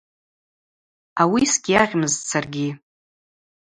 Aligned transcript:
Ауи 1.21 1.41
сгьйагъьмызтӏ 1.53 2.25
саргьи. 2.29 2.69